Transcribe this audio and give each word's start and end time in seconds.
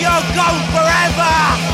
you'll 0.00 0.34
go 0.34 0.48
forever. 0.72 1.69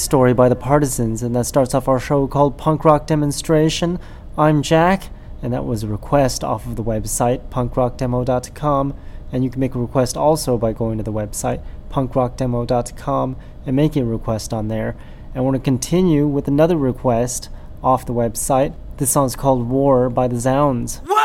story 0.00 0.32
by 0.32 0.48
the 0.48 0.56
Partisans, 0.56 1.22
and 1.22 1.34
that 1.34 1.46
starts 1.46 1.74
off 1.74 1.88
our 1.88 1.98
show 1.98 2.26
called 2.26 2.56
Punk 2.56 2.84
Rock 2.84 3.06
Demonstration. 3.06 3.98
I'm 4.38 4.62
Jack, 4.62 5.08
and 5.42 5.52
that 5.52 5.64
was 5.64 5.82
a 5.82 5.88
request 5.88 6.42
off 6.42 6.66
of 6.66 6.76
the 6.76 6.84
website 6.84 7.48
punkrockdemo.com. 7.50 8.94
And 9.32 9.44
you 9.44 9.50
can 9.50 9.60
make 9.60 9.74
a 9.74 9.78
request 9.78 10.16
also 10.16 10.56
by 10.56 10.72
going 10.72 10.98
to 10.98 11.04
the 11.04 11.12
website 11.12 11.62
punkrockdemo.com 11.90 13.36
and 13.66 13.76
making 13.76 14.02
a 14.02 14.06
request 14.06 14.52
on 14.52 14.68
there. 14.68 14.96
And 15.28 15.36
I 15.36 15.40
want 15.40 15.56
to 15.56 15.62
continue 15.62 16.26
with 16.26 16.48
another 16.48 16.76
request 16.76 17.48
off 17.82 18.06
the 18.06 18.14
website. 18.14 18.74
This 18.98 19.10
song's 19.10 19.36
called 19.36 19.68
War 19.68 20.08
by 20.08 20.28
the 20.28 20.38
Zounds. 20.38 20.98
What? 21.04 21.21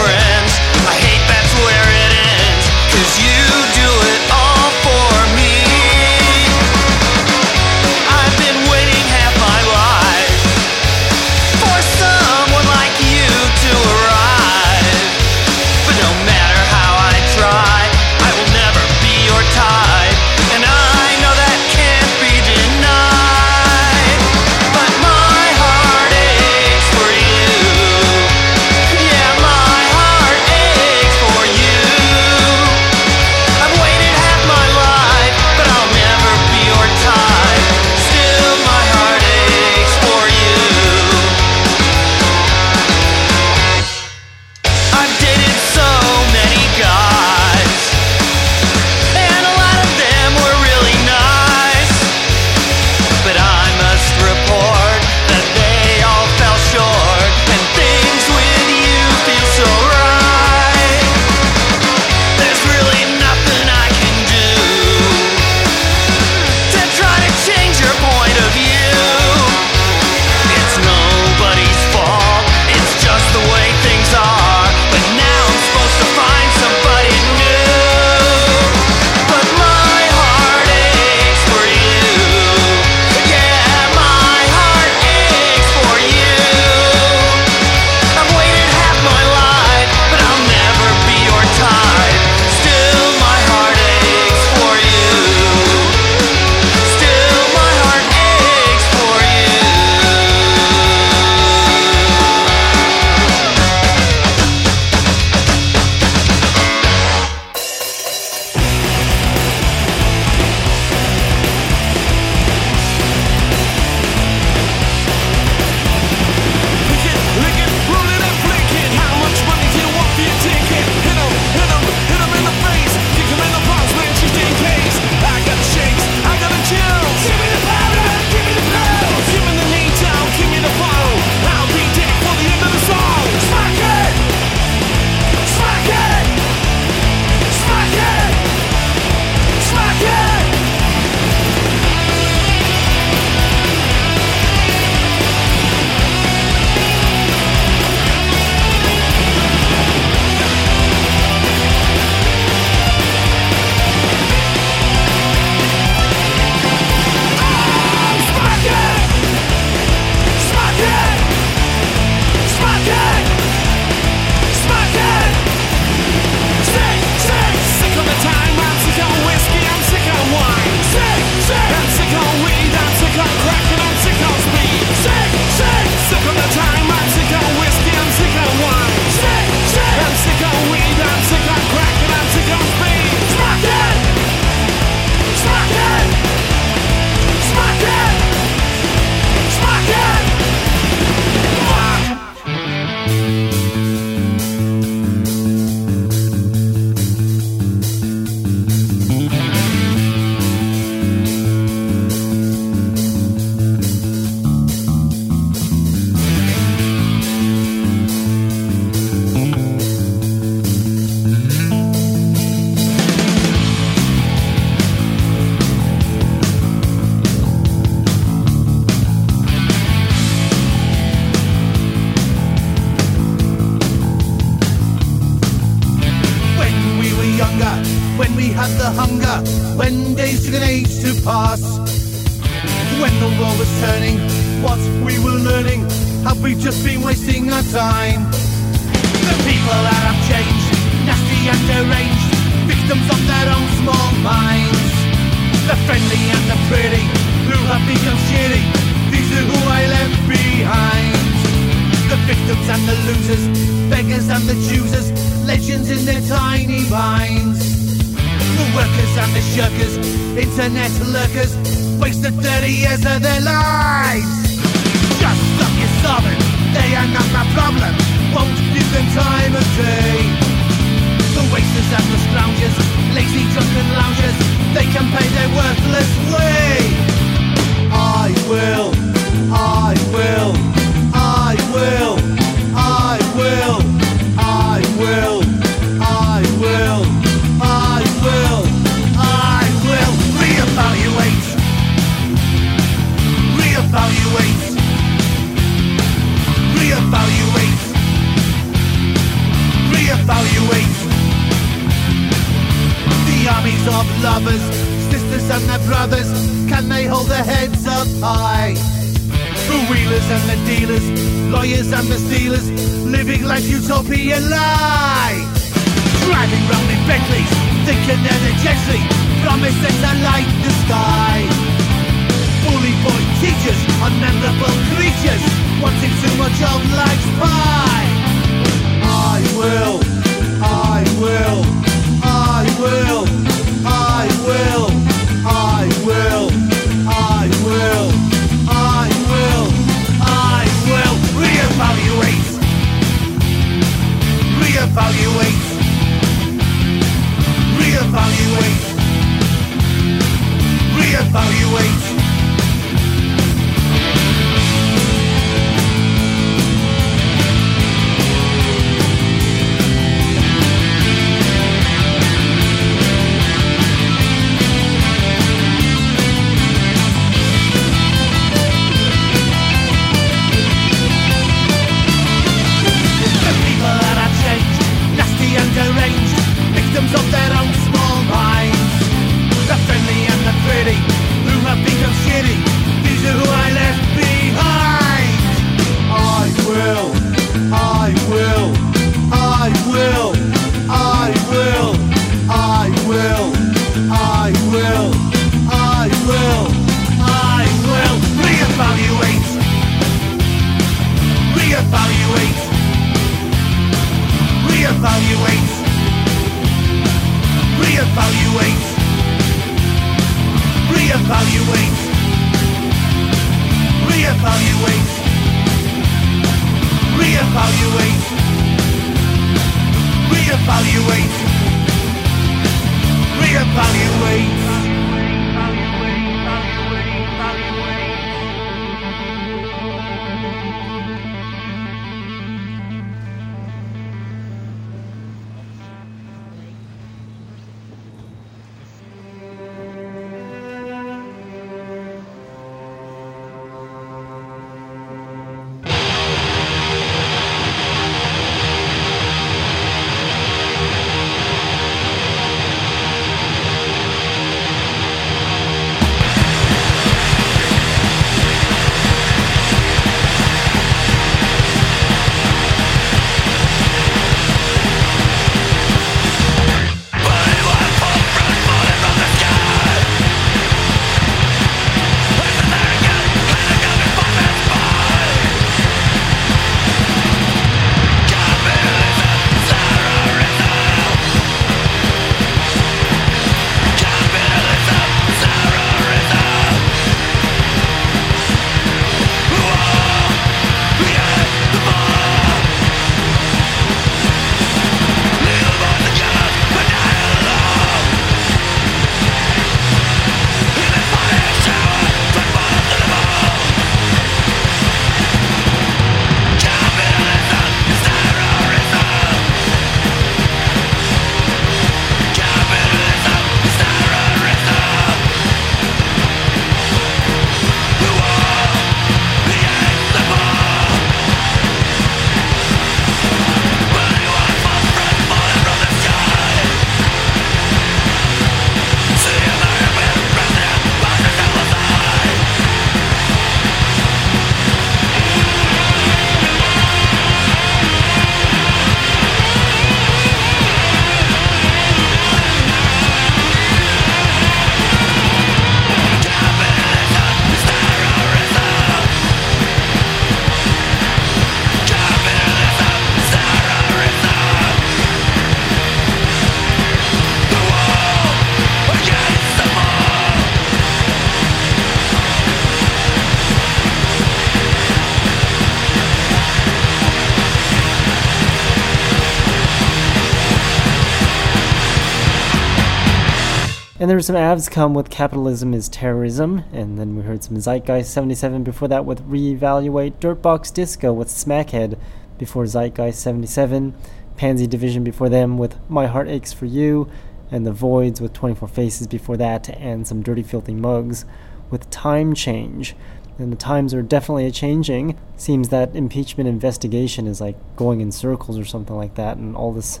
There 574.12 574.18
were 574.18 574.20
some 574.22 574.36
abs 574.36 574.68
come 574.68 574.92
with 574.92 575.08
Capitalism 575.08 575.72
is 575.72 575.88
Terrorism, 575.88 576.64
and 576.70 576.98
then 576.98 577.16
we 577.16 577.22
heard 577.22 577.42
some 577.42 577.56
Zeitgeist 577.56 578.12
77 578.12 578.62
before 578.62 578.86
that 578.88 579.06
with 579.06 579.26
Reevaluate, 579.26 580.12
Dirtbox 580.20 580.70
Disco 580.74 581.14
with 581.14 581.28
Smackhead 581.28 581.98
before 582.36 582.66
Zeitgeist 582.66 583.14
77, 583.14 583.94
Pansy 584.36 584.66
Division 584.66 585.02
before 585.02 585.30
them 585.30 585.56
with 585.56 585.78
My 585.88 586.08
Heart 586.08 586.28
Aches 586.28 586.52
for 586.52 586.66
You, 586.66 587.10
and 587.50 587.64
The 587.64 587.72
Voids 587.72 588.20
with 588.20 588.34
24 588.34 588.68
Faces 588.68 589.06
before 589.06 589.38
that, 589.38 589.70
and 589.70 590.06
some 590.06 590.22
Dirty 590.22 590.42
Filthy 590.42 590.74
Mugs 590.74 591.24
with 591.70 591.88
Time 591.88 592.34
Change. 592.34 592.94
And 593.38 593.50
the 593.50 593.56
times 593.56 593.94
are 593.94 594.02
definitely 594.02 594.44
a 594.44 594.50
changing. 594.50 595.18
Seems 595.38 595.70
that 595.70 595.96
impeachment 595.96 596.50
investigation 596.50 597.26
is 597.26 597.40
like 597.40 597.56
going 597.76 598.02
in 598.02 598.12
circles 598.12 598.58
or 598.58 598.66
something 598.66 598.94
like 598.94 599.14
that, 599.14 599.38
and 599.38 599.56
all 599.56 599.72
this 599.72 600.00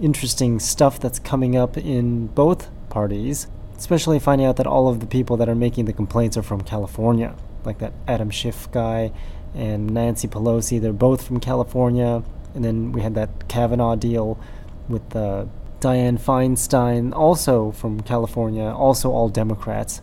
interesting 0.00 0.58
stuff 0.58 0.98
that's 0.98 1.18
coming 1.18 1.54
up 1.54 1.76
in 1.76 2.28
both 2.28 2.70
parties, 2.92 3.48
especially 3.76 4.18
finding 4.18 4.46
out 4.46 4.56
that 4.56 4.66
all 4.66 4.86
of 4.86 5.00
the 5.00 5.06
people 5.06 5.36
that 5.38 5.48
are 5.48 5.54
making 5.54 5.86
the 5.86 5.92
complaints 5.92 6.36
are 6.36 6.42
from 6.42 6.60
California, 6.60 7.34
like 7.64 7.78
that 7.78 7.92
Adam 8.06 8.30
Schiff 8.30 8.70
guy 8.70 9.10
and 9.54 9.90
Nancy 9.90 10.28
Pelosi. 10.28 10.80
They're 10.80 10.92
both 10.92 11.26
from 11.26 11.40
California. 11.40 12.22
And 12.54 12.62
then 12.64 12.92
we 12.92 13.00
had 13.00 13.14
that 13.14 13.48
Kavanaugh 13.48 13.96
deal 13.96 14.38
with 14.88 15.16
uh, 15.16 15.46
Dianne 15.80 16.20
Feinstein, 16.20 17.14
also 17.14 17.72
from 17.72 18.02
California, 18.02 18.64
also 18.64 19.10
all 19.10 19.30
Democrats. 19.30 20.02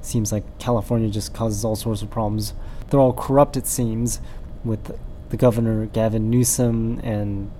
Seems 0.00 0.32
like 0.32 0.44
California 0.58 1.10
just 1.10 1.34
causes 1.34 1.64
all 1.64 1.76
sorts 1.76 2.00
of 2.00 2.10
problems. 2.10 2.54
They're 2.88 2.98
all 2.98 3.12
corrupt, 3.12 3.56
it 3.56 3.66
seems, 3.66 4.20
with 4.64 4.98
the 5.28 5.36
governor 5.36 5.86
Gavin 5.86 6.30
Newsom 6.30 6.98
and 7.02 7.50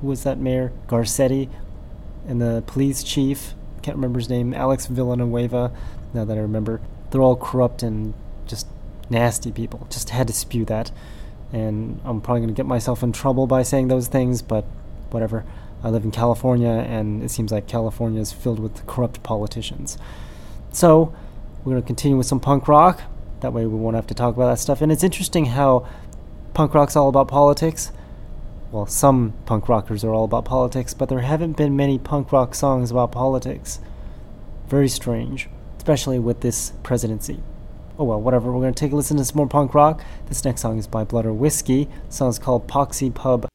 who 0.00 0.08
was 0.08 0.22
that 0.22 0.38
mayor? 0.38 0.70
Garcetti, 0.86 1.48
and 2.28 2.40
the 2.40 2.62
police 2.66 3.02
chief 3.02 3.54
can't 3.88 3.96
remember 3.96 4.18
his 4.18 4.28
name, 4.28 4.52
Alex 4.52 4.84
Villanueva, 4.84 5.72
now 6.12 6.22
that 6.26 6.36
I 6.36 6.40
remember. 6.42 6.82
They're 7.10 7.22
all 7.22 7.36
corrupt 7.36 7.82
and 7.82 8.12
just 8.46 8.66
nasty 9.08 9.50
people. 9.50 9.86
Just 9.88 10.10
had 10.10 10.26
to 10.26 10.34
spew 10.34 10.66
that. 10.66 10.90
And 11.54 11.98
I'm 12.04 12.20
probably 12.20 12.40
going 12.40 12.54
to 12.54 12.54
get 12.54 12.66
myself 12.66 13.02
in 13.02 13.12
trouble 13.12 13.46
by 13.46 13.62
saying 13.62 13.88
those 13.88 14.06
things, 14.06 14.42
but 14.42 14.66
whatever. 15.08 15.46
I 15.82 15.88
live 15.88 16.04
in 16.04 16.10
California, 16.10 16.68
and 16.68 17.22
it 17.22 17.30
seems 17.30 17.50
like 17.50 17.66
California 17.66 18.20
is 18.20 18.30
filled 18.30 18.58
with 18.58 18.86
corrupt 18.86 19.22
politicians. 19.22 19.96
So, 20.70 21.14
we're 21.64 21.72
going 21.72 21.82
to 21.82 21.86
continue 21.86 22.18
with 22.18 22.26
some 22.26 22.40
punk 22.40 22.68
rock. 22.68 23.00
That 23.40 23.54
way, 23.54 23.64
we 23.64 23.74
won't 23.74 23.96
have 23.96 24.08
to 24.08 24.14
talk 24.14 24.36
about 24.36 24.50
that 24.50 24.58
stuff. 24.58 24.82
And 24.82 24.92
it's 24.92 25.02
interesting 25.02 25.46
how 25.46 25.88
punk 26.52 26.74
rock's 26.74 26.94
all 26.94 27.08
about 27.08 27.28
politics. 27.28 27.90
Well, 28.70 28.84
some 28.84 29.32
punk 29.46 29.66
rockers 29.66 30.04
are 30.04 30.12
all 30.12 30.24
about 30.24 30.44
politics, 30.44 30.92
but 30.92 31.08
there 31.08 31.20
haven't 31.20 31.56
been 31.56 31.74
many 31.74 31.98
punk 31.98 32.32
rock 32.32 32.54
songs 32.54 32.90
about 32.90 33.12
politics. 33.12 33.80
Very 34.66 34.88
strange, 34.88 35.48
especially 35.78 36.18
with 36.18 36.42
this 36.42 36.72
presidency. 36.82 37.40
Oh 37.98 38.04
well, 38.04 38.20
whatever. 38.20 38.52
We're 38.52 38.60
going 38.60 38.74
to 38.74 38.78
take 38.78 38.92
a 38.92 38.96
listen 38.96 39.16
to 39.16 39.24
some 39.24 39.38
more 39.38 39.48
punk 39.48 39.72
rock. 39.72 40.04
This 40.26 40.44
next 40.44 40.60
song 40.60 40.78
is 40.78 40.86
by 40.86 41.04
Blood 41.04 41.24
or 41.24 41.32
Whiskey. 41.32 41.88
The 42.08 42.14
song 42.14 42.28
is 42.28 42.38
called 42.38 42.68
Poxy 42.68 43.12
Pub. 43.12 43.48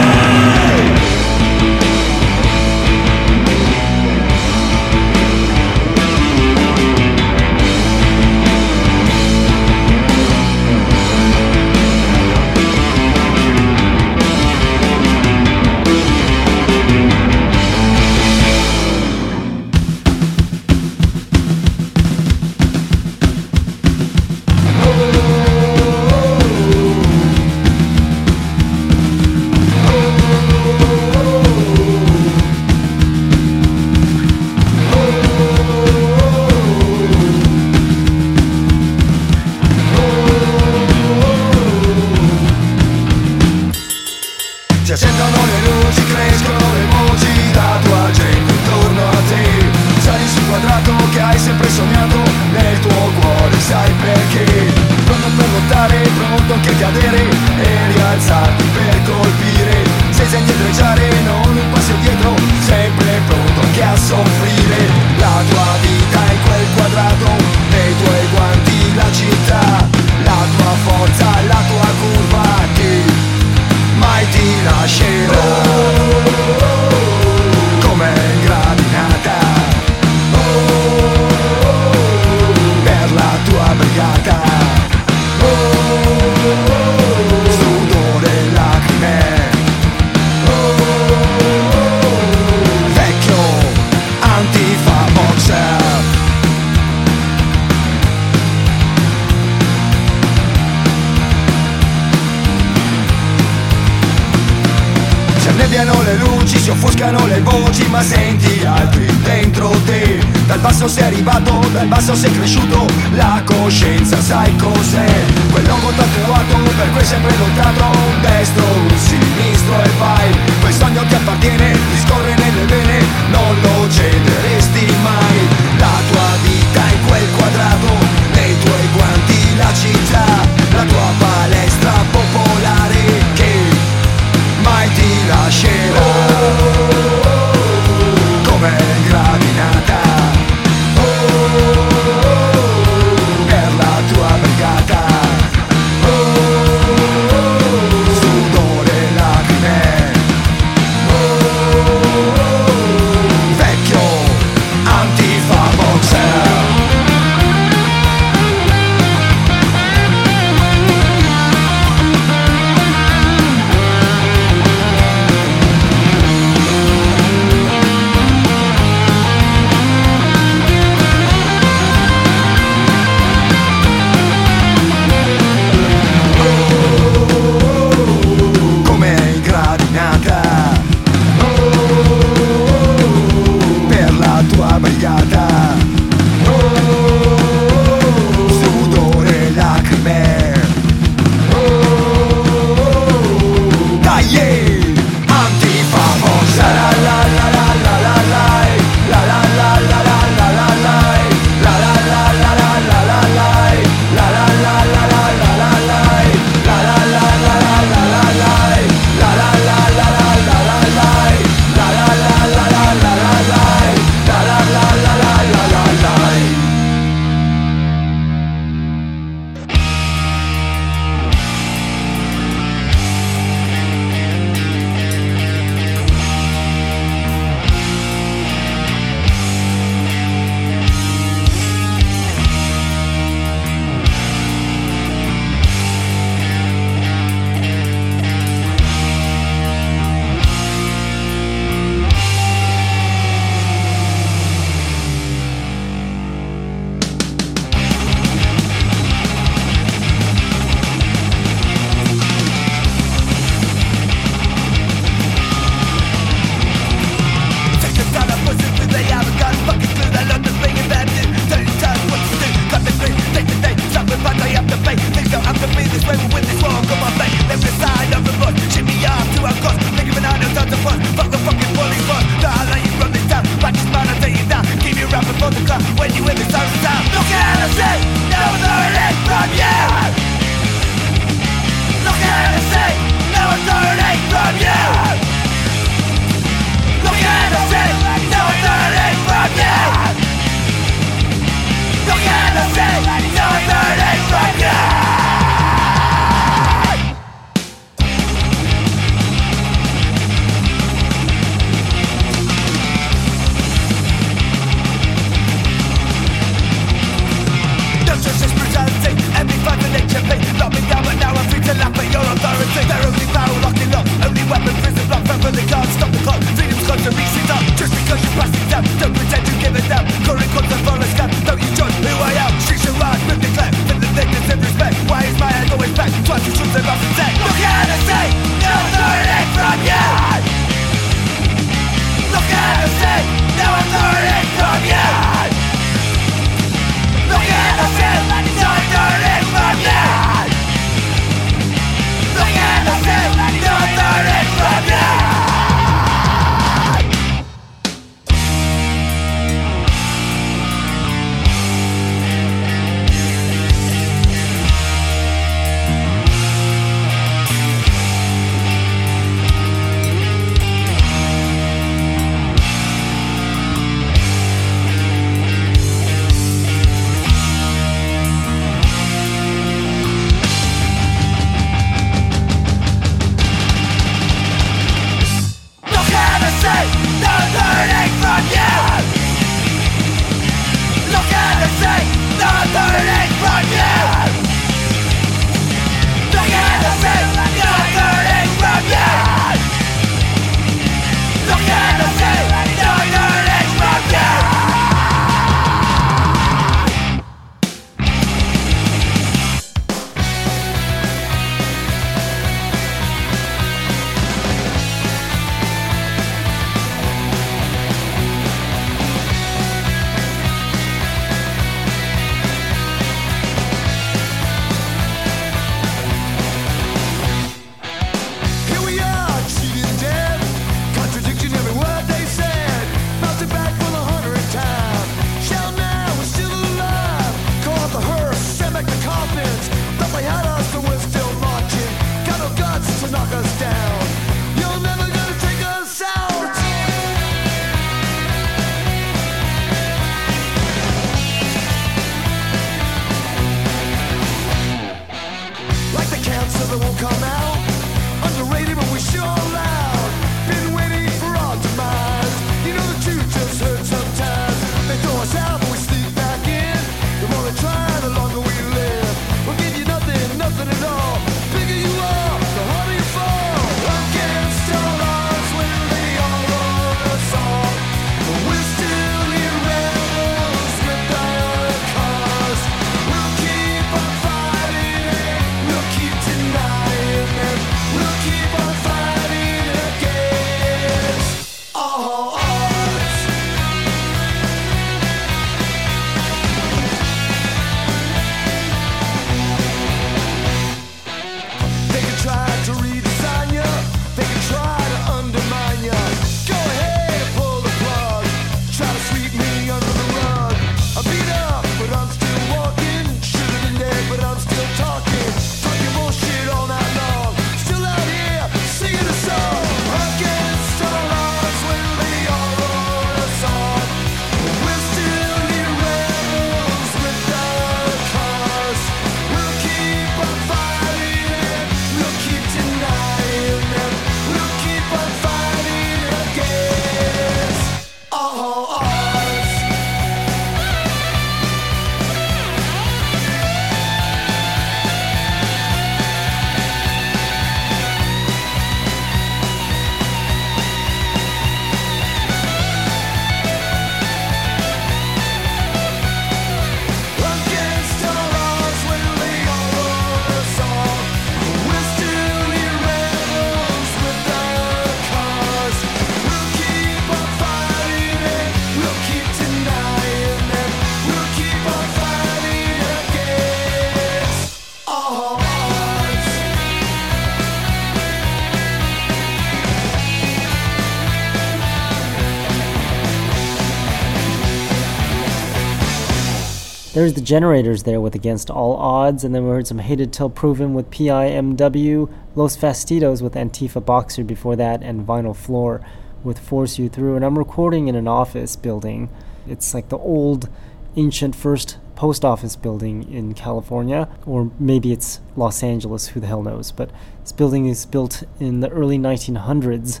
There's 576.96 577.12
the 577.12 577.20
generators 577.20 577.82
there 577.82 578.00
with 578.00 578.14
Against 578.14 578.48
All 578.48 578.74
Odds, 578.74 579.22
and 579.22 579.34
then 579.34 579.44
we 579.44 579.50
heard 579.50 579.66
some 579.66 579.80
Hated 579.80 580.14
Till 580.14 580.30
Proven 580.30 580.72
with 580.72 580.90
PIMW, 580.90 582.10
Los 582.34 582.56
Fastidios 582.56 583.20
with 583.20 583.34
Antifa 583.34 583.84
Boxer 583.84 584.24
before 584.24 584.56
that, 584.56 584.82
and 584.82 585.06
Vinyl 585.06 585.36
Floor 585.36 585.86
with 586.24 586.38
Force 586.38 586.78
You 586.78 586.88
Through. 586.88 587.16
And 587.16 587.22
I'm 587.22 587.36
recording 587.36 587.88
in 587.88 587.96
an 587.96 588.08
office 588.08 588.56
building. 588.56 589.10
It's 589.46 589.74
like 589.74 589.90
the 589.90 589.98
old, 589.98 590.48
ancient 590.96 591.36
first 591.36 591.76
post 591.96 592.24
office 592.24 592.56
building 592.56 593.12
in 593.12 593.34
California, 593.34 594.08
or 594.24 594.50
maybe 594.58 594.90
it's 594.90 595.20
Los 595.36 595.62
Angeles, 595.62 596.06
who 596.08 596.20
the 596.20 596.28
hell 596.28 596.42
knows. 596.42 596.72
But 596.72 596.90
this 597.20 597.32
building 597.32 597.66
is 597.66 597.84
built 597.84 598.22
in 598.40 598.60
the 598.60 598.70
early 598.70 598.96
1900s, 598.96 600.00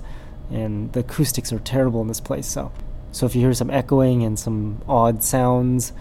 and 0.50 0.90
the 0.94 1.00
acoustics 1.00 1.52
are 1.52 1.58
terrible 1.58 2.00
in 2.00 2.08
this 2.08 2.20
place. 2.20 2.46
So, 2.46 2.72
so 3.12 3.26
if 3.26 3.34
you 3.34 3.42
hear 3.42 3.52
some 3.52 3.68
echoing 3.68 4.22
and 4.22 4.38
some 4.38 4.80
odd 4.88 5.22
sounds, 5.22 5.92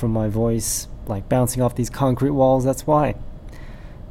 from 0.00 0.12
my 0.12 0.28
voice, 0.28 0.88
like 1.06 1.28
bouncing 1.28 1.62
off 1.62 1.76
these 1.76 1.90
concrete 1.90 2.30
walls. 2.30 2.64
That's 2.64 2.86
why. 2.86 3.14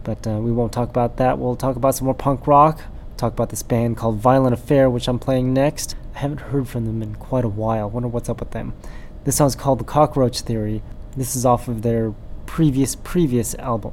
But 0.03 0.25
uh, 0.25 0.39
we 0.39 0.51
won't 0.51 0.71
talk 0.71 0.89
about 0.89 1.17
that. 1.17 1.37
We'll 1.37 1.55
talk 1.55 1.75
about 1.75 1.95
some 1.95 2.05
more 2.05 2.13
punk 2.13 2.47
rock. 2.47 2.81
Talk 3.17 3.33
about 3.33 3.49
this 3.49 3.63
band 3.63 3.97
called 3.97 4.17
Violent 4.17 4.53
Affair, 4.53 4.89
which 4.89 5.09
I'm 5.09 5.19
playing 5.19 5.53
next. 5.53 5.95
I 6.15 6.19
haven't 6.19 6.39
heard 6.39 6.69
from 6.69 6.85
them 6.85 7.01
in 7.01 7.15
quite 7.15 7.43
a 7.43 7.49
while. 7.49 7.89
Wonder 7.89 8.07
what's 8.07 8.29
up 8.29 8.39
with 8.39 8.51
them. 8.51 8.73
This 9.25 9.35
song's 9.35 9.55
called 9.55 9.79
The 9.79 9.83
Cockroach 9.83 10.41
Theory. 10.41 10.81
This 11.17 11.35
is 11.35 11.45
off 11.45 11.67
of 11.67 11.81
their 11.81 12.13
previous 12.45 12.95
previous 12.95 13.55
album. 13.55 13.91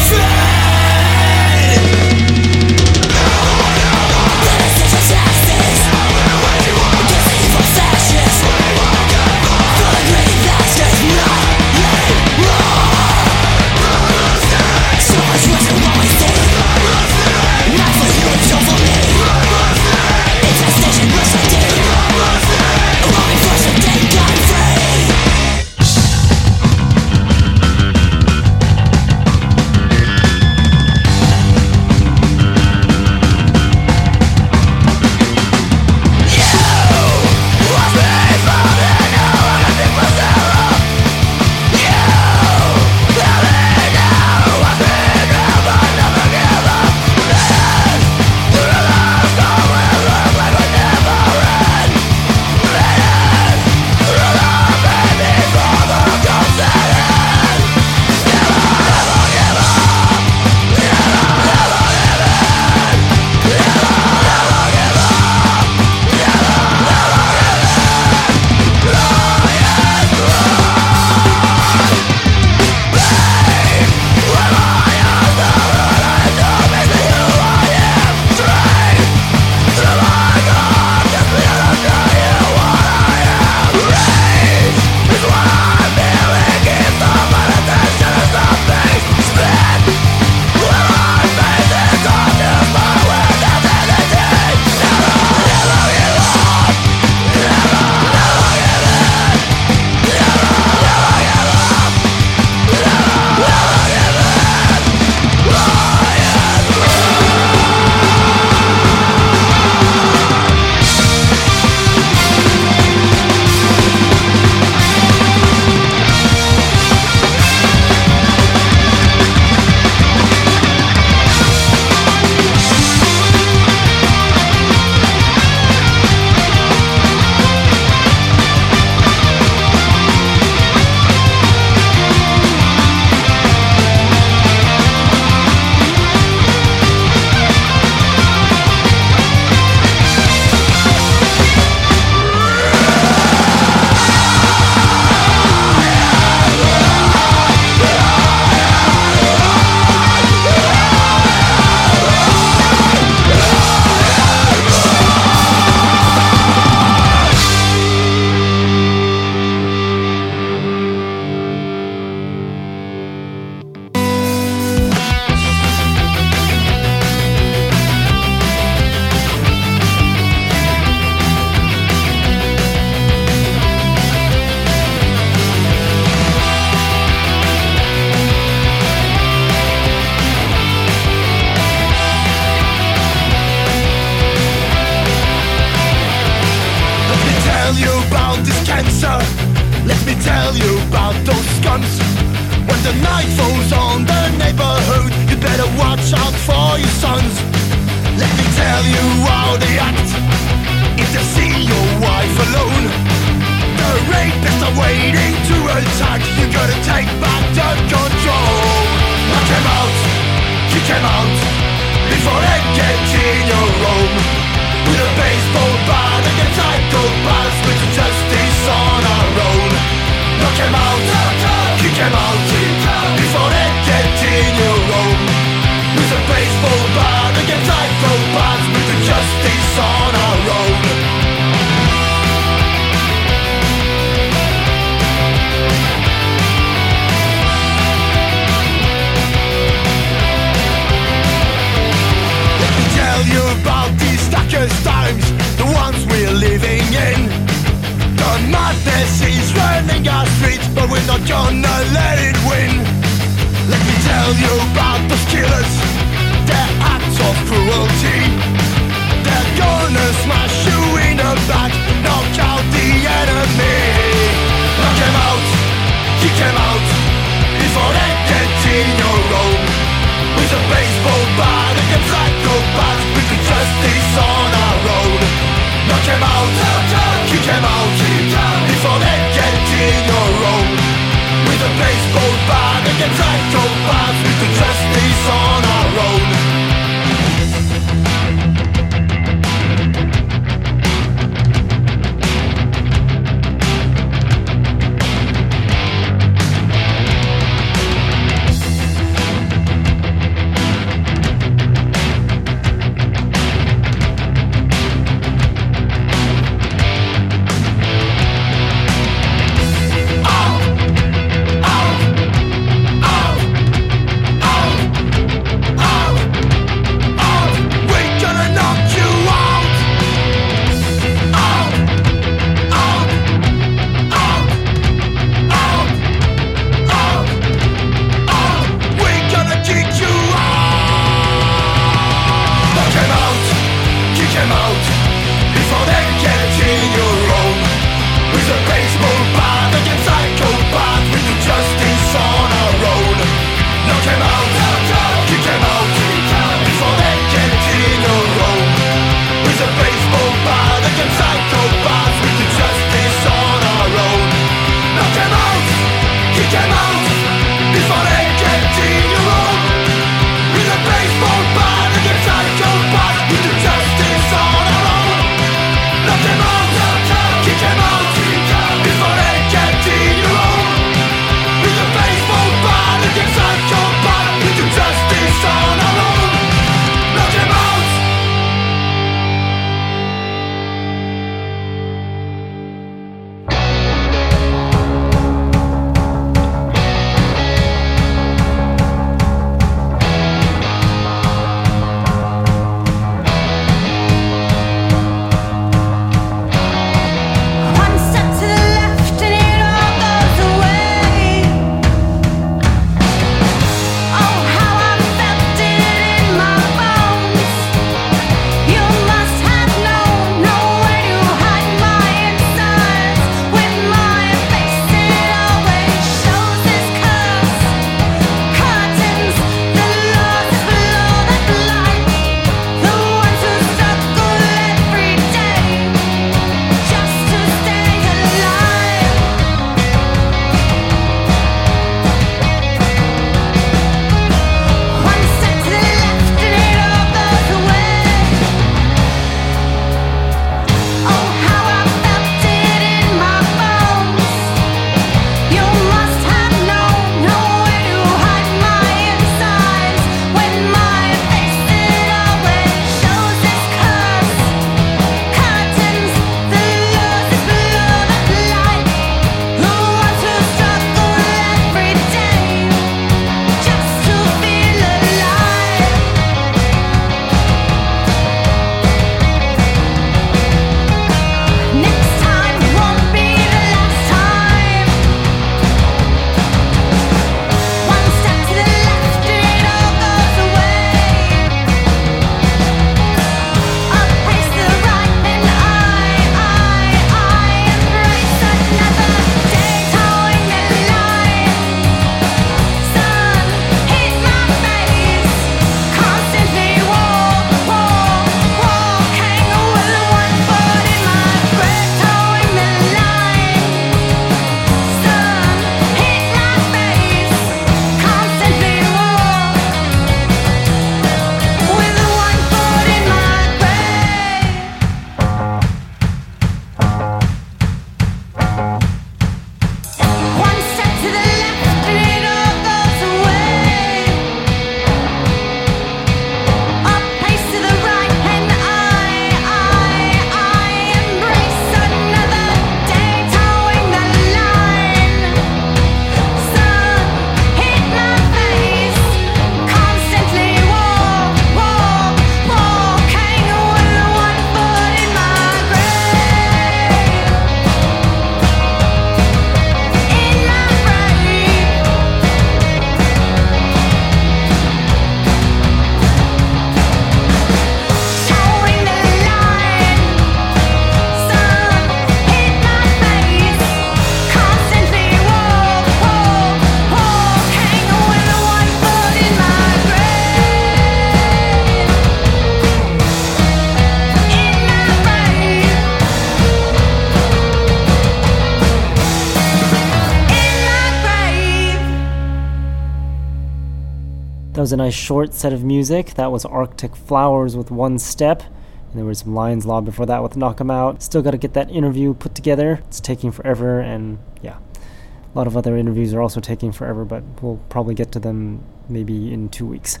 Was 584.66 584.72
a 584.72 584.76
nice 584.76 584.94
short 584.94 585.32
set 585.32 585.52
of 585.52 585.62
music. 585.62 586.14
That 586.14 586.32
was 586.32 586.44
Arctic 586.44 586.96
Flowers 586.96 587.56
with 587.56 587.70
One 587.70 588.00
Step. 588.00 588.42
And 588.42 588.98
there 588.98 589.04
was 589.04 589.20
some 589.20 589.32
Lions 589.32 589.64
Law 589.64 589.80
before 589.80 590.06
that 590.06 590.24
with 590.24 590.36
Knock 590.36 590.60
'em 590.60 590.72
Out. 590.72 591.04
Still 591.04 591.22
got 591.22 591.30
to 591.30 591.38
get 591.38 591.52
that 591.52 591.70
interview 591.70 592.14
put 592.14 592.34
together. 592.34 592.80
It's 592.88 592.98
taking 592.98 593.30
forever, 593.30 593.78
and 593.78 594.18
yeah. 594.42 594.56
A 594.56 595.38
lot 595.38 595.46
of 595.46 595.56
other 595.56 595.76
interviews 595.76 596.12
are 596.12 596.20
also 596.20 596.40
taking 596.40 596.72
forever, 596.72 597.04
but 597.04 597.22
we'll 597.40 597.60
probably 597.68 597.94
get 597.94 598.10
to 598.10 598.18
them 598.18 598.64
maybe 598.88 599.32
in 599.32 599.50
two 599.50 599.66
weeks. 599.66 600.00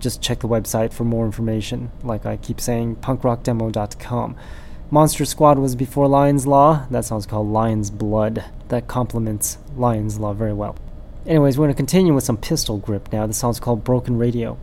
Just 0.00 0.20
check 0.20 0.40
the 0.40 0.48
website 0.48 0.92
for 0.92 1.04
more 1.04 1.24
information. 1.24 1.92
Like 2.02 2.26
I 2.26 2.36
keep 2.36 2.60
saying, 2.60 2.96
punkrockdemo.com. 2.96 4.34
Monster 4.90 5.24
Squad 5.24 5.60
was 5.60 5.76
before 5.76 6.08
Lion's 6.08 6.48
Law. 6.48 6.84
That 6.90 7.04
song's 7.04 7.26
called 7.26 7.46
Lion's 7.46 7.92
Blood. 7.92 8.44
That 8.70 8.88
complements 8.88 9.58
Lion's 9.76 10.18
Law 10.18 10.32
very 10.32 10.52
well. 10.52 10.74
Anyways, 11.26 11.58
we're 11.58 11.66
going 11.66 11.74
to 11.74 11.76
continue 11.76 12.14
with 12.14 12.24
some 12.24 12.38
pistol 12.38 12.78
grip 12.78 13.12
now. 13.12 13.26
The 13.26 13.34
song's 13.34 13.60
called 13.60 13.84
Broken 13.84 14.16
Radio. 14.16 14.58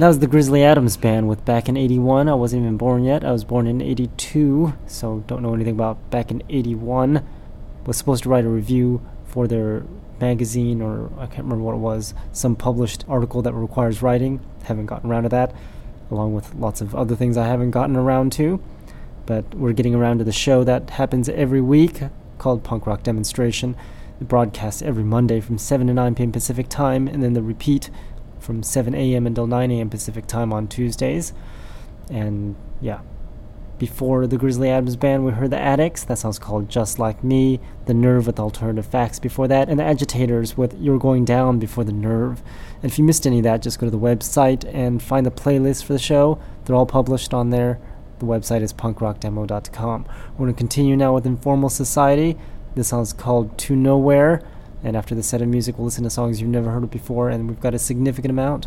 That 0.00 0.08
was 0.08 0.20
the 0.20 0.26
Grizzly 0.26 0.64
Adams 0.64 0.96
Band 0.96 1.28
with 1.28 1.44
Back 1.44 1.68
in 1.68 1.76
81. 1.76 2.26
I 2.26 2.32
wasn't 2.32 2.62
even 2.62 2.78
born 2.78 3.04
yet. 3.04 3.22
I 3.22 3.32
was 3.32 3.44
born 3.44 3.66
in 3.66 3.82
82, 3.82 4.72
so 4.86 5.22
don't 5.26 5.42
know 5.42 5.52
anything 5.52 5.74
about 5.74 6.10
Back 6.10 6.30
in 6.30 6.42
81. 6.48 7.22
Was 7.84 7.98
supposed 7.98 8.22
to 8.22 8.30
write 8.30 8.46
a 8.46 8.48
review 8.48 9.06
for 9.26 9.46
their 9.46 9.84
magazine, 10.18 10.80
or 10.80 11.10
I 11.18 11.26
can't 11.26 11.42
remember 11.44 11.64
what 11.64 11.74
it 11.74 11.80
was, 11.80 12.14
some 12.32 12.56
published 12.56 13.04
article 13.08 13.42
that 13.42 13.52
requires 13.52 14.00
writing. 14.00 14.40
Haven't 14.62 14.86
gotten 14.86 15.10
around 15.10 15.24
to 15.24 15.28
that, 15.28 15.54
along 16.10 16.32
with 16.32 16.54
lots 16.54 16.80
of 16.80 16.94
other 16.94 17.14
things 17.14 17.36
I 17.36 17.46
haven't 17.46 17.72
gotten 17.72 17.94
around 17.94 18.32
to. 18.32 18.58
But 19.26 19.54
we're 19.54 19.74
getting 19.74 19.94
around 19.94 20.16
to 20.16 20.24
the 20.24 20.32
show 20.32 20.64
that 20.64 20.88
happens 20.88 21.28
every 21.28 21.60
week 21.60 22.00
called 22.38 22.64
Punk 22.64 22.86
Rock 22.86 23.02
Demonstration. 23.02 23.76
It 24.18 24.28
broadcasts 24.28 24.80
every 24.80 25.04
Monday 25.04 25.42
from 25.42 25.58
7 25.58 25.88
to 25.88 25.92
9 25.92 26.14
p.m. 26.14 26.32
Pacific 26.32 26.70
Time, 26.70 27.06
and 27.06 27.22
then 27.22 27.34
the 27.34 27.42
repeat 27.42 27.90
from 28.40 28.62
7 28.62 28.94
a.m. 28.94 29.26
until 29.26 29.46
9 29.46 29.70
a.m. 29.70 29.90
Pacific 29.90 30.26
time 30.26 30.52
on 30.52 30.66
Tuesdays. 30.68 31.32
And 32.10 32.56
yeah, 32.80 33.00
before 33.80 34.26
the 34.26 34.36
Grizzly 34.36 34.68
Adams 34.68 34.96
Band, 34.96 35.24
we 35.24 35.32
heard 35.32 35.50
the 35.50 35.58
Adicts, 35.58 36.04
that 36.04 36.18
song's 36.18 36.38
called 36.38 36.68
Just 36.68 36.98
Like 36.98 37.24
Me, 37.24 37.60
The 37.86 37.94
Nerve 37.94 38.26
with 38.26 38.38
Alternative 38.38 38.84
Facts 38.84 39.18
before 39.18 39.48
that, 39.48 39.70
and 39.70 39.80
the 39.80 39.84
Agitators 39.84 40.54
with 40.54 40.78
You're 40.78 40.98
Going 40.98 41.24
Down 41.24 41.58
before 41.58 41.84
The 41.84 41.92
Nerve. 41.92 42.42
And 42.82 42.92
if 42.92 42.98
you 42.98 43.04
missed 43.04 43.26
any 43.26 43.38
of 43.38 43.44
that, 43.44 43.62
just 43.62 43.78
go 43.78 43.86
to 43.86 43.90
the 43.90 43.98
website 43.98 44.68
and 44.70 45.02
find 45.02 45.24
the 45.24 45.30
playlist 45.30 45.84
for 45.84 45.94
the 45.94 45.98
show. 45.98 46.38
They're 46.64 46.76
all 46.76 46.84
published 46.84 47.32
on 47.32 47.48
there. 47.48 47.80
The 48.18 48.26
website 48.26 48.60
is 48.60 48.74
punkrockdemo.com. 48.74 50.06
We're 50.32 50.36
going 50.36 50.54
to 50.54 50.58
continue 50.58 50.94
now 50.94 51.14
with 51.14 51.24
Informal 51.24 51.70
Society. 51.70 52.36
This 52.74 52.88
song's 52.88 53.14
called 53.14 53.56
To 53.60 53.74
Nowhere. 53.74 54.42
And 54.82 54.96
after 54.96 55.14
the 55.14 55.22
set 55.22 55.42
of 55.42 55.48
music, 55.48 55.78
we'll 55.78 55.86
listen 55.86 56.04
to 56.04 56.10
songs 56.10 56.40
you've 56.40 56.50
never 56.50 56.70
heard 56.70 56.90
before, 56.90 57.28
and 57.28 57.48
we've 57.48 57.60
got 57.60 57.74
a 57.74 57.78
significant 57.78 58.30
amount. 58.30 58.66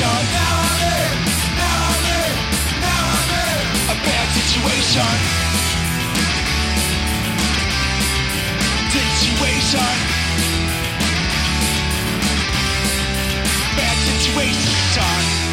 situation. 0.00 0.24
Now 0.32 0.64
I'm 0.64 1.06
now 1.60 1.80
I'm 1.90 2.04
now 2.80 3.04
I'm. 3.10 3.36
A 3.90 3.98
bad 4.06 4.26
situation. 4.38 5.10
Situation. 8.90 9.92
Bad 13.76 13.96
situation. 14.08 15.49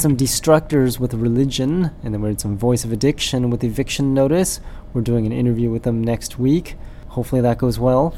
Some 0.00 0.16
Destructors 0.16 0.98
with 0.98 1.12
Religion, 1.12 1.90
and 2.02 2.14
then 2.14 2.22
we 2.22 2.30
had 2.30 2.40
some 2.40 2.56
Voice 2.56 2.84
of 2.84 2.92
Addiction 2.92 3.50
with 3.50 3.62
Eviction 3.62 4.14
Notice. 4.14 4.60
We're 4.94 5.02
doing 5.02 5.26
an 5.26 5.32
interview 5.32 5.70
with 5.70 5.82
them 5.82 6.02
next 6.02 6.38
week. 6.38 6.76
Hopefully 7.08 7.42
that 7.42 7.58
goes 7.58 7.78
well. 7.78 8.14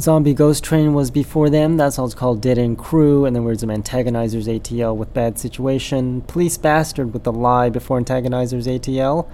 Zombie 0.00 0.34
Ghost 0.34 0.62
Train 0.62 0.94
was 0.94 1.10
before 1.10 1.50
them. 1.50 1.76
That 1.76 1.92
song's 1.92 2.14
called 2.14 2.40
Dead 2.40 2.58
End 2.58 2.78
Crew, 2.78 3.24
and 3.24 3.34
then 3.34 3.44
we 3.44 3.50
had 3.50 3.60
some 3.60 3.68
Antagonizers 3.68 4.46
ATL 4.46 4.96
with 4.96 5.12
Bad 5.12 5.38
Situation. 5.38 6.22
Police 6.22 6.56
Bastard 6.56 7.12
with 7.12 7.24
The 7.24 7.32
Lie 7.32 7.70
before 7.70 7.98
Antagonizers 7.98 8.66
ATL, 8.66 9.28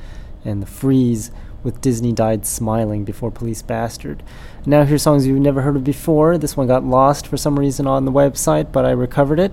and 0.44 0.62
The 0.62 0.66
Freeze 0.66 1.31
with 1.62 1.81
Disney 1.81 2.12
Died 2.12 2.47
Smiling 2.47 3.05
before 3.05 3.31
Police 3.31 3.62
Bastard. 3.62 4.22
Now 4.64 4.85
here's 4.85 5.02
songs 5.02 5.27
you've 5.27 5.39
never 5.39 5.60
heard 5.60 5.77
of 5.77 5.85
before. 5.85 6.39
This 6.39 6.56
one 6.56 6.66
got 6.66 6.85
lost 6.85 7.27
for 7.27 7.36
some 7.36 7.59
reason 7.59 7.86
on 7.86 8.06
the 8.06 8.12
website, 8.12 8.72
but 8.72 8.85
I 8.85 8.90
recovered 8.90 9.39
it. 9.39 9.52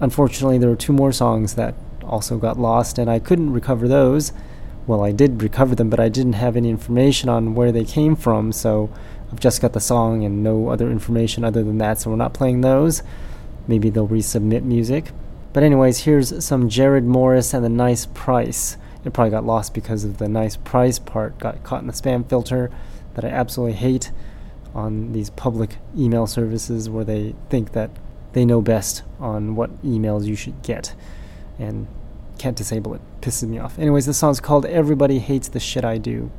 Unfortunately, 0.00 0.58
there 0.58 0.70
were 0.70 0.76
two 0.76 0.92
more 0.92 1.12
songs 1.12 1.54
that 1.54 1.74
also 2.04 2.38
got 2.38 2.58
lost, 2.58 2.98
and 2.98 3.10
I 3.10 3.18
couldn't 3.18 3.52
recover 3.52 3.88
those. 3.88 4.32
Well, 4.86 5.04
I 5.04 5.12
did 5.12 5.42
recover 5.42 5.74
them, 5.74 5.90
but 5.90 6.00
I 6.00 6.08
didn't 6.08 6.34
have 6.34 6.56
any 6.56 6.70
information 6.70 7.28
on 7.28 7.54
where 7.54 7.72
they 7.72 7.84
came 7.84 8.16
from, 8.16 8.52
so 8.52 8.90
I've 9.30 9.40
just 9.40 9.60
got 9.60 9.72
the 9.72 9.80
song 9.80 10.24
and 10.24 10.42
no 10.42 10.68
other 10.68 10.90
information 10.90 11.44
other 11.44 11.62
than 11.62 11.78
that, 11.78 12.00
so 12.00 12.10
we're 12.10 12.16
not 12.16 12.32
playing 12.32 12.62
those. 12.62 13.02
Maybe 13.66 13.90
they'll 13.90 14.08
resubmit 14.08 14.62
music. 14.62 15.10
But, 15.52 15.62
anyways, 15.62 16.04
here's 16.04 16.44
some 16.44 16.68
Jared 16.68 17.04
Morris 17.04 17.52
and 17.52 17.64
the 17.64 17.68
Nice 17.68 18.06
Price. 18.06 18.76
It 19.04 19.12
probably 19.12 19.30
got 19.30 19.44
lost 19.44 19.74
because 19.74 20.04
of 20.04 20.18
the 20.18 20.28
nice 20.28 20.56
price 20.56 20.98
part, 20.98 21.38
got 21.38 21.62
caught 21.64 21.80
in 21.80 21.86
the 21.86 21.92
spam 21.92 22.28
filter 22.28 22.70
that 23.14 23.24
I 23.24 23.28
absolutely 23.28 23.76
hate 23.76 24.10
on 24.74 25.12
these 25.12 25.30
public 25.30 25.76
email 25.96 26.26
services 26.26 26.90
where 26.90 27.04
they 27.04 27.34
think 27.48 27.72
that 27.72 27.90
they 28.32 28.44
know 28.44 28.60
best 28.60 29.02
on 29.18 29.54
what 29.54 29.82
emails 29.82 30.24
you 30.26 30.36
should 30.36 30.62
get 30.62 30.94
and 31.58 31.86
can't 32.38 32.56
disable 32.56 32.94
it. 32.94 33.00
Pisses 33.20 33.48
me 33.48 33.58
off. 33.58 33.78
Anyways, 33.78 34.06
this 34.06 34.18
song's 34.18 34.40
called 34.40 34.64
Everybody 34.66 35.18
Hates 35.18 35.48
the 35.48 35.60
Shit 35.60 35.84
I 35.84 35.98
Do. 35.98 36.30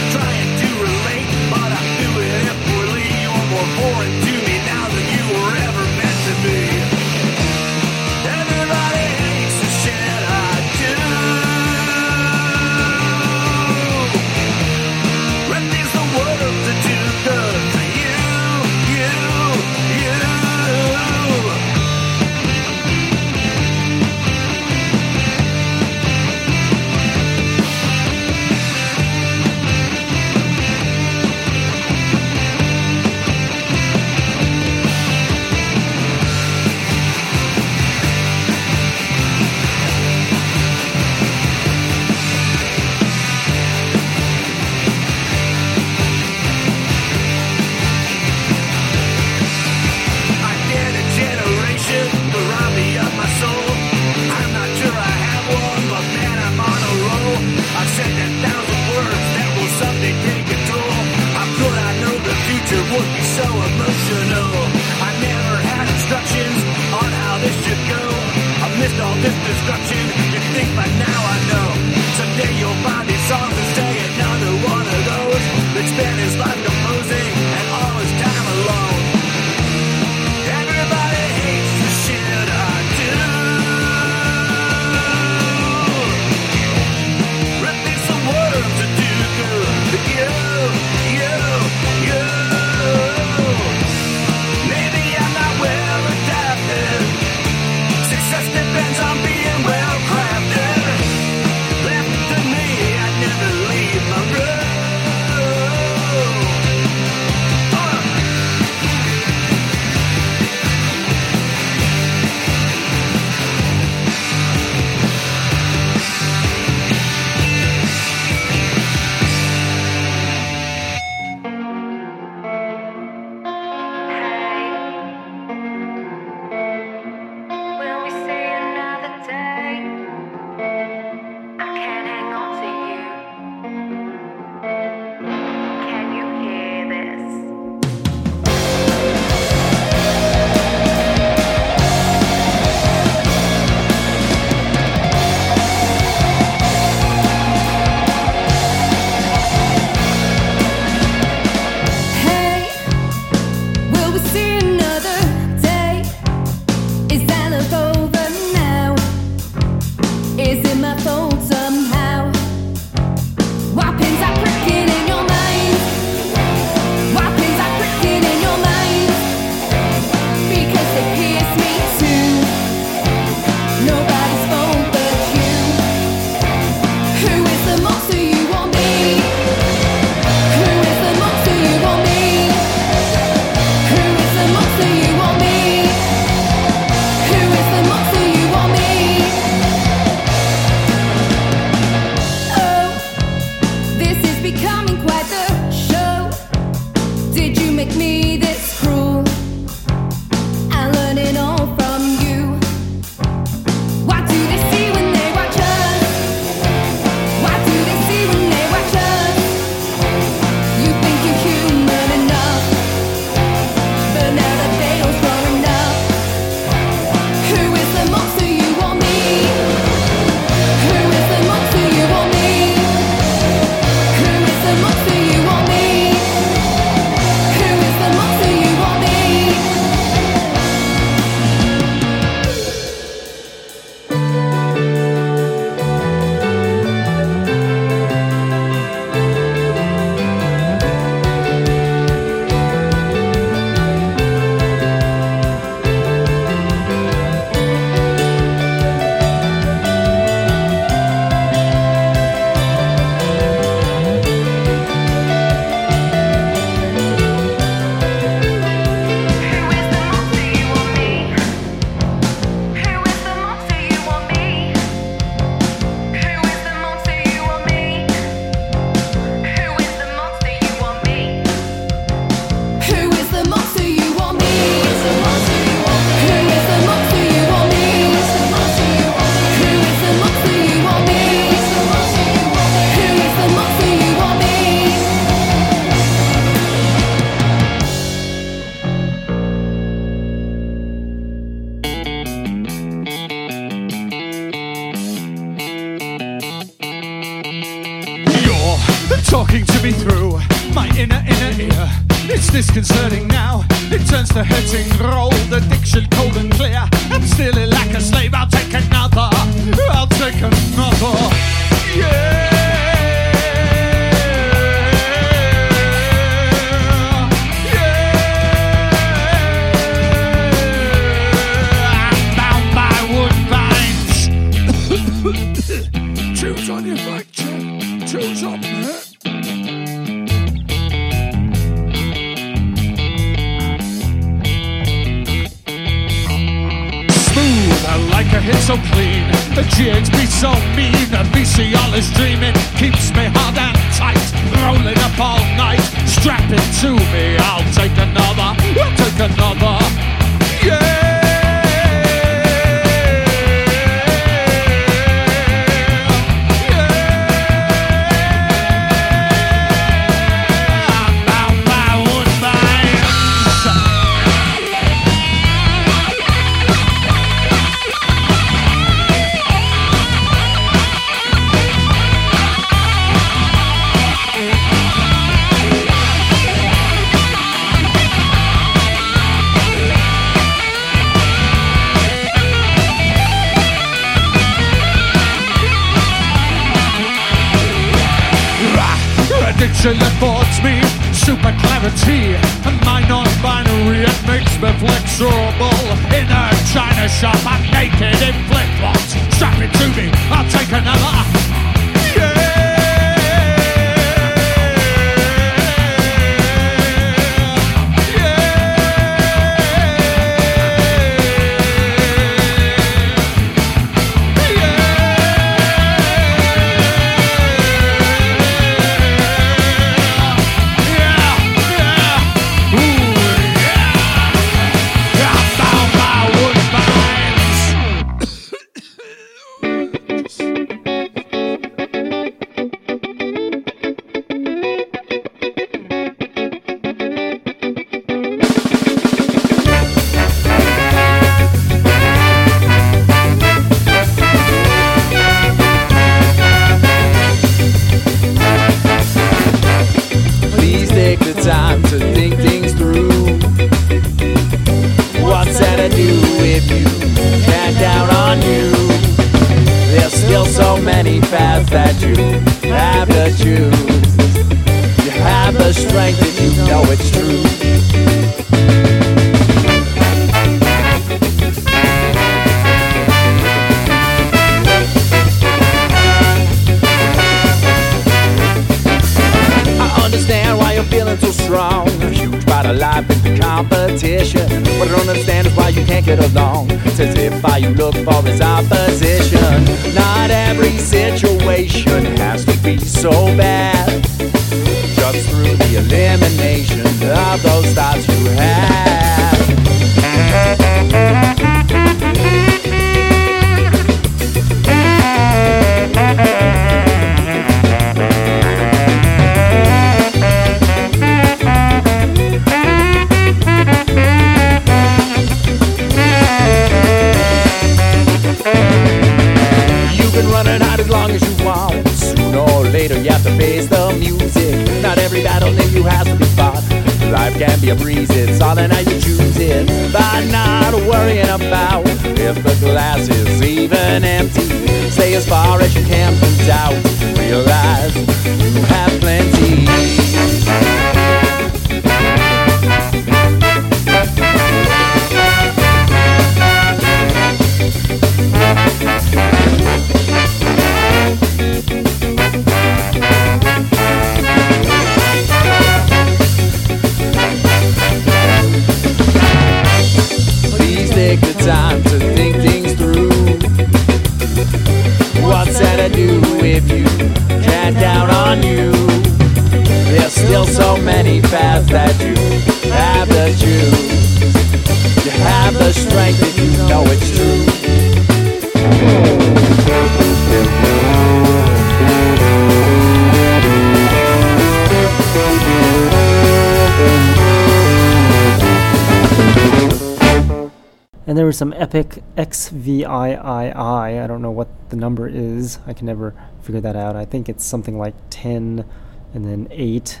Some 591.36 591.52
epic 591.52 592.02
XVIII. 592.18 592.86
I 592.86 594.06
don't 594.06 594.22
know 594.22 594.30
what 594.30 594.48
the 594.70 594.76
number 594.76 595.06
is. 595.06 595.58
I 595.66 595.74
can 595.74 595.84
never 595.84 596.14
figure 596.40 596.62
that 596.62 596.76
out. 596.76 596.96
I 596.96 597.04
think 597.04 597.28
it's 597.28 597.44
something 597.44 597.76
like 597.76 597.94
10 598.08 598.64
and 599.12 599.24
then 599.26 599.46
8, 599.50 600.00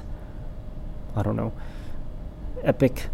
I 1.14 1.22
don't 1.22 1.36
know, 1.36 1.52
Epic 2.62 3.10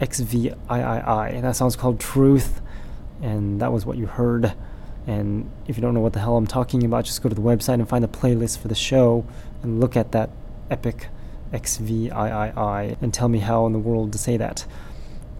XVIII. 0.00 0.54
That 0.68 1.56
song's 1.56 1.74
called 1.74 1.98
Truth, 1.98 2.60
and 3.20 3.60
that 3.60 3.72
was 3.72 3.84
what 3.84 3.98
you 3.98 4.06
heard. 4.06 4.54
And 5.08 5.50
if 5.66 5.76
you 5.76 5.82
don't 5.82 5.94
know 5.94 6.00
what 6.00 6.12
the 6.12 6.20
hell 6.20 6.36
I'm 6.36 6.46
talking 6.46 6.84
about, 6.84 7.06
just 7.06 7.24
go 7.24 7.28
to 7.28 7.34
the 7.34 7.42
website 7.42 7.74
and 7.74 7.88
find 7.88 8.04
the 8.04 8.08
playlist 8.08 8.58
for 8.60 8.68
the 8.68 8.76
show 8.76 9.26
and 9.64 9.80
look 9.80 9.96
at 9.96 10.12
that 10.12 10.30
Epic 10.70 11.08
XVIII 11.52 12.12
and 12.12 13.12
tell 13.12 13.28
me 13.28 13.40
how 13.40 13.66
in 13.66 13.72
the 13.72 13.80
world 13.80 14.12
to 14.12 14.18
say 14.18 14.36
that. 14.36 14.64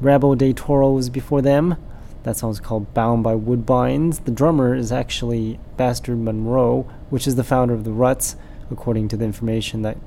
Rabo 0.02 0.36
de 0.36 0.52
Toro 0.52 0.90
was 0.90 1.08
before 1.08 1.40
them. 1.40 1.76
That 2.24 2.36
song's 2.36 2.60
called 2.60 2.94
Bound 2.94 3.24
by 3.24 3.34
Woodbines. 3.34 4.24
The 4.24 4.30
drummer 4.30 4.74
is 4.74 4.92
actually 4.92 5.58
Bastard 5.76 6.18
Monroe, 6.18 6.88
which 7.10 7.26
is 7.26 7.34
the 7.34 7.44
founder 7.44 7.74
of 7.74 7.84
the 7.84 7.90
Ruts, 7.90 8.36
according 8.70 9.08
to 9.08 9.16
the 9.16 9.24
information 9.24 9.82
that 9.82 9.98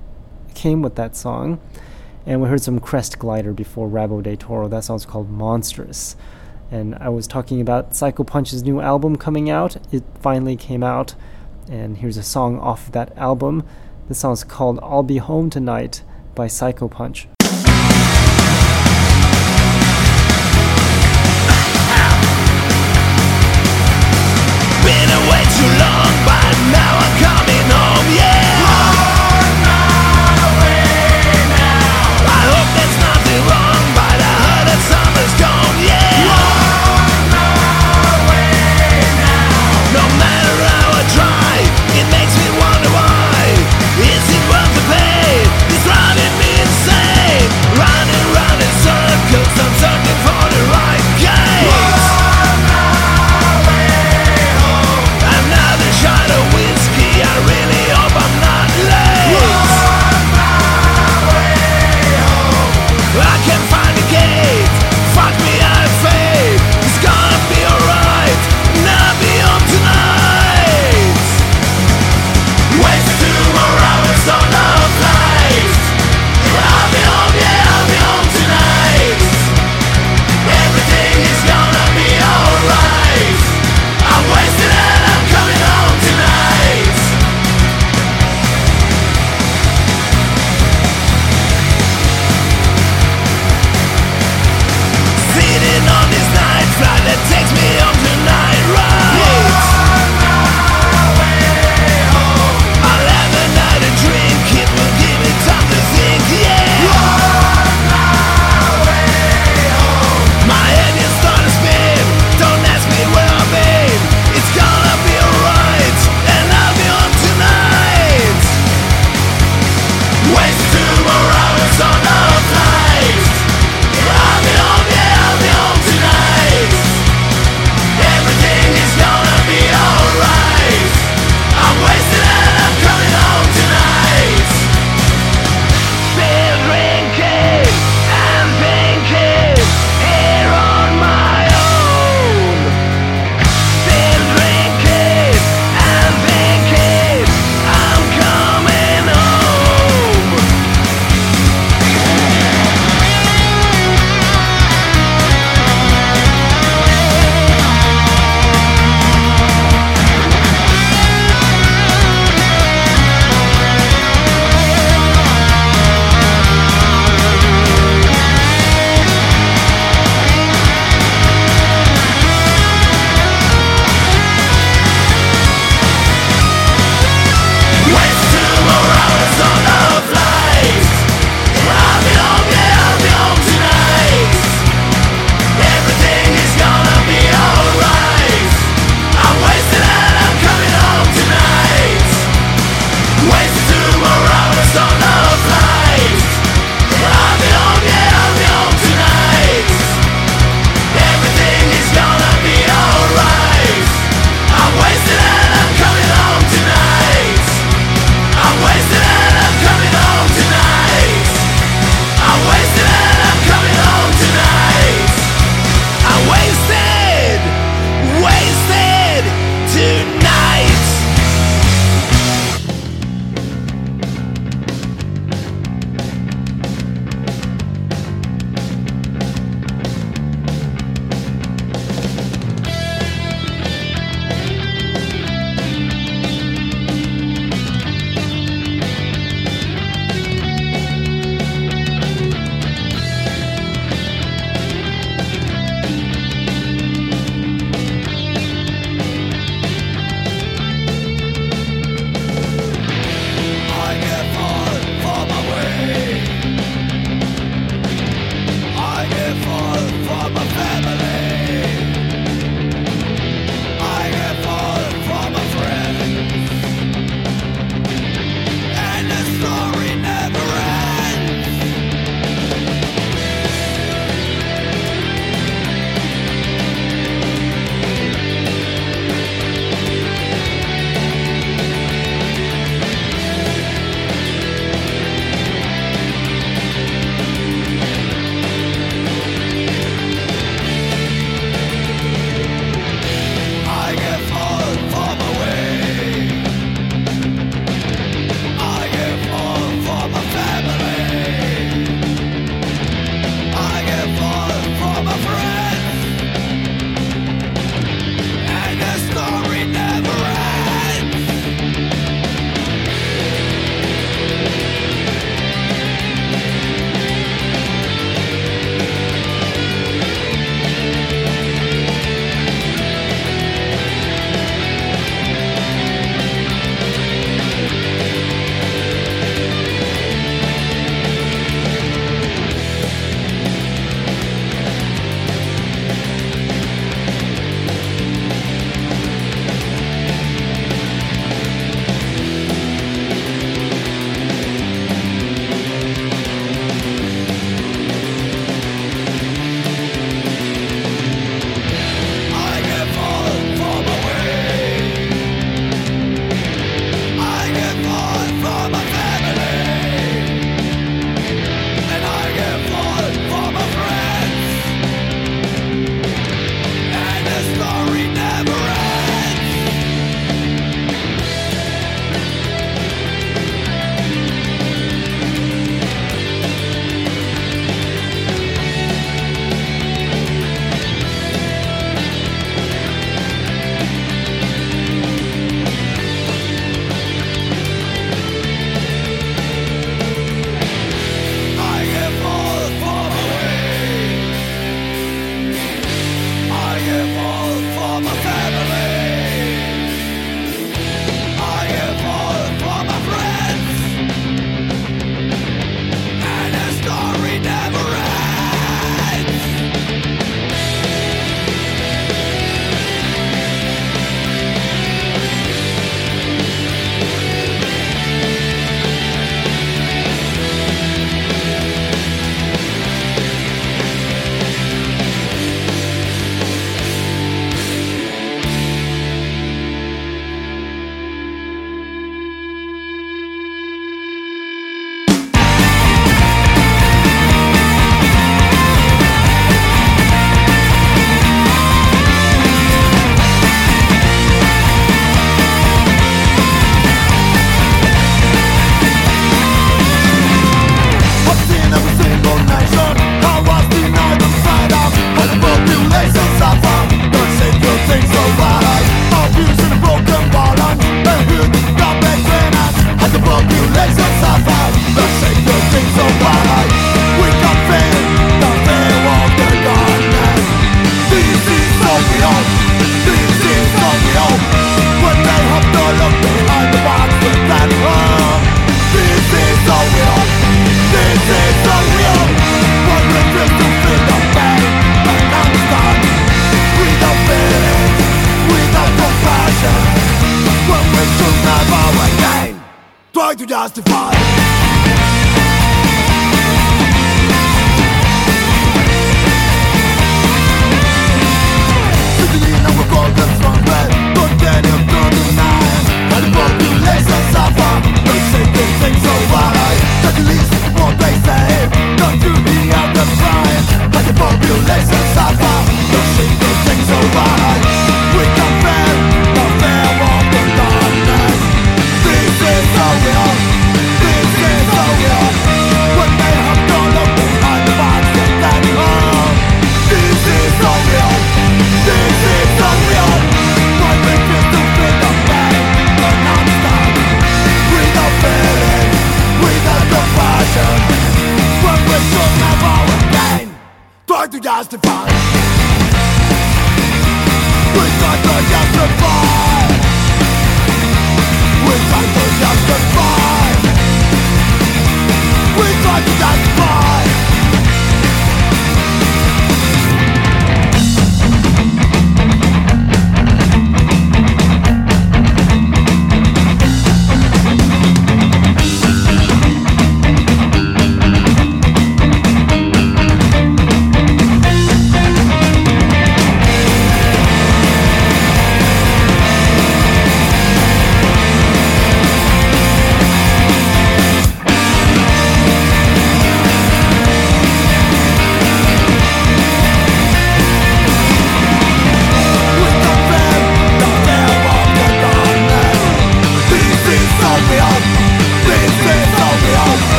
came 0.53 0.81
with 0.81 0.95
that 0.95 1.15
song. 1.15 1.59
And 2.25 2.41
we 2.41 2.49
heard 2.49 2.61
some 2.61 2.79
Crest 2.79 3.19
Glider 3.19 3.53
before 3.53 3.89
Rabo 3.89 4.23
de 4.23 4.35
Toro. 4.35 4.67
That 4.67 4.85
song's 4.85 5.05
called 5.05 5.29
Monstrous. 5.29 6.15
And 6.71 6.95
I 6.95 7.09
was 7.09 7.27
talking 7.27 7.61
about 7.61 7.93
Psycho 7.93 8.23
Punch's 8.23 8.63
new 8.63 8.79
album 8.79 9.17
coming 9.17 9.49
out. 9.49 9.77
It 9.91 10.03
finally 10.19 10.55
came 10.55 10.83
out. 10.83 11.15
And 11.69 11.97
here's 11.97 12.17
a 12.17 12.23
song 12.23 12.59
off 12.59 12.87
of 12.87 12.93
that 12.93 13.15
album. 13.17 13.63
The 14.07 14.15
song's 14.15 14.43
called 14.43 14.79
I'll 14.81 15.03
Be 15.03 15.17
Home 15.17 15.49
Tonight 15.49 16.01
by 16.33 16.47
Psycho 16.47 16.87
Punch. 16.87 17.27
Now 26.71 26.97
I'm 26.97 27.23
coming 27.23 27.44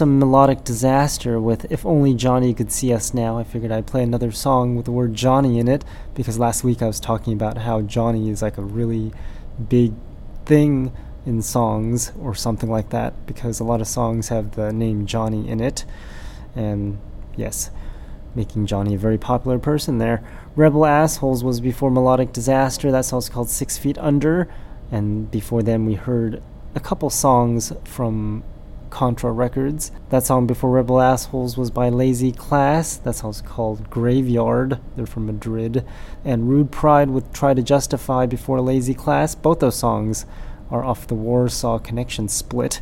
some 0.00 0.18
melodic 0.18 0.64
disaster 0.64 1.38
with 1.38 1.70
If 1.70 1.84
Only 1.84 2.14
Johnny 2.14 2.54
Could 2.54 2.72
See 2.72 2.90
Us 2.90 3.12
Now. 3.12 3.36
I 3.36 3.44
figured 3.44 3.70
I'd 3.70 3.86
play 3.86 4.02
another 4.02 4.32
song 4.32 4.74
with 4.74 4.86
the 4.86 4.92
word 4.92 5.12
Johnny 5.12 5.58
in 5.58 5.68
it 5.68 5.84
because 6.14 6.38
last 6.38 6.64
week 6.64 6.80
I 6.80 6.86
was 6.86 6.98
talking 6.98 7.34
about 7.34 7.58
how 7.58 7.82
Johnny 7.82 8.30
is 8.30 8.40
like 8.40 8.56
a 8.56 8.62
really 8.62 9.12
big 9.68 9.92
thing 10.46 10.90
in 11.26 11.42
songs 11.42 12.12
or 12.18 12.34
something 12.34 12.70
like 12.70 12.88
that 12.88 13.26
because 13.26 13.60
a 13.60 13.64
lot 13.64 13.82
of 13.82 13.88
songs 13.88 14.28
have 14.28 14.52
the 14.52 14.72
name 14.72 15.04
Johnny 15.04 15.46
in 15.46 15.60
it. 15.60 15.84
And 16.56 16.98
yes, 17.36 17.70
making 18.34 18.64
Johnny 18.64 18.94
a 18.94 18.98
very 18.98 19.18
popular 19.18 19.58
person 19.58 19.98
there. 19.98 20.24
Rebel 20.56 20.86
Assholes 20.86 21.44
was 21.44 21.60
before 21.60 21.90
Melodic 21.90 22.32
Disaster. 22.32 22.90
That 22.90 23.04
song's 23.04 23.28
called 23.28 23.50
Six 23.50 23.76
Feet 23.76 23.98
Under. 23.98 24.48
And 24.90 25.30
before 25.30 25.62
then, 25.62 25.84
we 25.84 25.92
heard 25.92 26.42
a 26.74 26.80
couple 26.80 27.10
songs 27.10 27.74
from 27.84 28.44
Contra 28.90 29.32
Records. 29.32 29.92
That 30.10 30.24
song 30.24 30.46
before 30.46 30.70
Rebel 30.70 31.00
Assholes 31.00 31.56
was 31.56 31.70
by 31.70 31.88
Lazy 31.88 32.32
Class. 32.32 32.96
That 32.96 33.14
song's 33.14 33.40
called 33.40 33.88
Graveyard. 33.88 34.78
They're 34.96 35.06
from 35.06 35.26
Madrid. 35.26 35.86
And 36.24 36.48
Rude 36.48 36.70
Pride 36.70 37.10
with 37.10 37.32
Try 37.32 37.54
to 37.54 37.62
Justify 37.62 38.26
before 38.26 38.60
Lazy 38.60 38.94
Class. 38.94 39.34
Both 39.34 39.60
those 39.60 39.76
songs 39.76 40.26
are 40.70 40.84
off 40.84 41.06
the 41.06 41.14
Warsaw 41.14 41.78
Connection 41.78 42.28
split. 42.28 42.80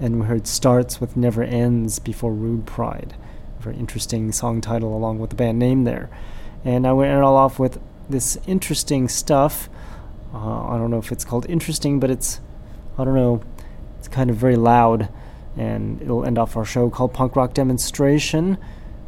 And 0.00 0.20
we 0.20 0.26
heard 0.26 0.46
Starts 0.46 1.00
with 1.00 1.16
Never 1.16 1.42
Ends 1.42 1.98
before 1.98 2.32
Rude 2.32 2.66
Pride. 2.66 3.14
Very 3.60 3.76
interesting 3.76 4.32
song 4.32 4.60
title 4.60 4.96
along 4.96 5.18
with 5.18 5.30
the 5.30 5.36
band 5.36 5.58
name 5.58 5.84
there. 5.84 6.08
And 6.64 6.86
I 6.86 6.92
went 6.92 7.22
all 7.22 7.36
off 7.36 7.58
with 7.58 7.78
this 8.08 8.38
interesting 8.46 9.08
stuff. 9.08 9.68
Uh, 10.32 10.68
I 10.68 10.78
don't 10.78 10.90
know 10.90 10.98
if 10.98 11.12
it's 11.12 11.24
called 11.24 11.46
interesting, 11.48 12.00
but 12.00 12.10
it's, 12.10 12.40
I 12.96 13.04
don't 13.04 13.14
know, 13.14 13.42
it's 13.98 14.08
kind 14.08 14.30
of 14.30 14.36
very 14.36 14.56
loud. 14.56 15.08
And 15.60 16.00
it'll 16.00 16.24
end 16.24 16.38
off 16.38 16.56
our 16.56 16.64
show 16.64 16.88
called 16.88 17.12
Punk 17.12 17.36
Rock 17.36 17.52
Demonstration. 17.52 18.56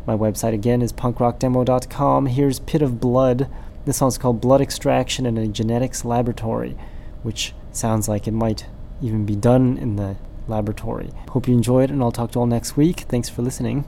My 0.07 0.15
website 0.15 0.53
again 0.53 0.83
is 0.83 0.93
punkrockdemo.com. 0.93 2.27
Here's 2.27 2.59
Pit 2.59 2.83
of 2.83 3.01
Blood. 3.01 3.49
This 3.87 3.97
song's 3.97 4.19
called 4.19 4.43
Blood 4.43 4.61
Extraction 4.61 5.25
in 5.25 5.39
a 5.39 5.49
Genetics 5.49 6.05
Laboratory, 6.05 6.77
which 7.23 7.55
sounds 7.71 8.07
like 8.07 8.29
it 8.29 8.33
might 8.33 8.67
even 9.01 9.25
be 9.25 9.35
done 9.35 9.79
in 9.79 9.97
the 9.97 10.17
laboratory. 10.47 11.11
Hope 11.31 11.49
you 11.49 11.55
enjoyed, 11.55 11.91
and 11.91 12.03
I'll 12.03 12.13
talk 12.13 12.33
to 12.33 12.37
you 12.37 12.41
all 12.43 12.47
next 12.47 12.77
week. 12.77 13.01
Thanks 13.09 13.31
for 13.31 13.41
listening. 13.41 13.87